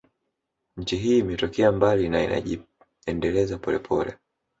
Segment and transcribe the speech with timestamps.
[0.77, 4.17] Nchi hii imetoka mbali na inajiendeleza polepole